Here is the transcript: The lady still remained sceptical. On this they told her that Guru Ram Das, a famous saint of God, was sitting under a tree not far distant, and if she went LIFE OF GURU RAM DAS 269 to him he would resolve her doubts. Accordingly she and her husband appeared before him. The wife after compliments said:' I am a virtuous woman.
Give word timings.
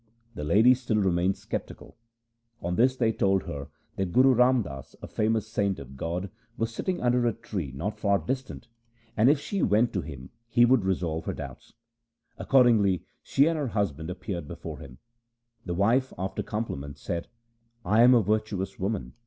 The 0.33 0.43
lady 0.43 0.73
still 0.73 0.97
remained 0.97 1.37
sceptical. 1.37 1.95
On 2.59 2.73
this 2.75 2.95
they 2.95 3.11
told 3.11 3.43
her 3.43 3.67
that 3.97 4.11
Guru 4.11 4.33
Ram 4.33 4.63
Das, 4.63 4.95
a 4.99 5.05
famous 5.05 5.45
saint 5.47 5.77
of 5.77 5.95
God, 5.95 6.31
was 6.57 6.73
sitting 6.73 6.99
under 7.01 7.27
a 7.27 7.33
tree 7.33 7.71
not 7.73 7.99
far 7.99 8.17
distant, 8.17 8.67
and 9.15 9.29
if 9.29 9.39
she 9.39 9.61
went 9.61 9.89
LIFE 9.95 9.97
OF 9.97 10.01
GURU 10.01 10.01
RAM 10.11 10.19
DAS 10.23 10.31
269 10.55 10.63
to 10.63 10.63
him 10.63 10.63
he 10.63 10.65
would 10.65 10.85
resolve 10.85 11.25
her 11.25 11.33
doubts. 11.35 11.73
Accordingly 12.39 13.05
she 13.21 13.45
and 13.45 13.59
her 13.59 13.77
husband 13.77 14.09
appeared 14.09 14.47
before 14.47 14.79
him. 14.79 14.97
The 15.67 15.75
wife 15.75 16.13
after 16.17 16.41
compliments 16.41 16.99
said:' 16.99 17.27
I 17.85 18.01
am 18.01 18.15
a 18.15 18.23
virtuous 18.23 18.79
woman. 18.79 19.13